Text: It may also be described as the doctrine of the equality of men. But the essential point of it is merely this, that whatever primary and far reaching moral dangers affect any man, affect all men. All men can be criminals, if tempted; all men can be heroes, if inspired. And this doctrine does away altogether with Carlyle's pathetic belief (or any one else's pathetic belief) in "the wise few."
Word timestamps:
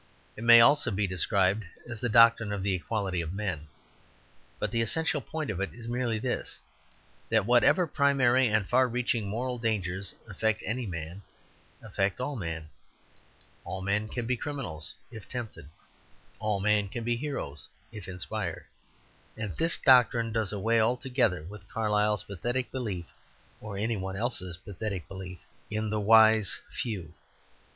It 0.35 0.43
may 0.43 0.61
also 0.61 0.89
be 0.89 1.05
described 1.05 1.63
as 1.87 2.01
the 2.01 2.09
doctrine 2.09 2.51
of 2.51 2.63
the 2.63 2.73
equality 2.73 3.21
of 3.21 3.33
men. 3.35 3.67
But 4.57 4.71
the 4.71 4.81
essential 4.81 5.21
point 5.21 5.51
of 5.51 5.59
it 5.61 5.75
is 5.75 5.87
merely 5.87 6.17
this, 6.17 6.57
that 7.29 7.45
whatever 7.45 7.85
primary 7.85 8.47
and 8.47 8.67
far 8.67 8.87
reaching 8.87 9.27
moral 9.29 9.59
dangers 9.59 10.15
affect 10.27 10.63
any 10.65 10.87
man, 10.87 11.21
affect 11.83 12.19
all 12.19 12.35
men. 12.35 12.69
All 13.63 13.83
men 13.83 14.07
can 14.07 14.25
be 14.25 14.35
criminals, 14.35 14.95
if 15.11 15.29
tempted; 15.29 15.69
all 16.39 16.59
men 16.59 16.89
can 16.89 17.03
be 17.03 17.15
heroes, 17.15 17.69
if 17.91 18.07
inspired. 18.07 18.65
And 19.37 19.55
this 19.55 19.77
doctrine 19.77 20.31
does 20.31 20.51
away 20.51 20.81
altogether 20.81 21.43
with 21.43 21.69
Carlyle's 21.69 22.23
pathetic 22.23 22.71
belief 22.71 23.05
(or 23.59 23.77
any 23.77 23.97
one 23.97 24.15
else's 24.15 24.57
pathetic 24.57 25.07
belief) 25.07 25.37
in 25.69 25.91
"the 25.91 26.01
wise 26.01 26.57
few." 26.71 27.13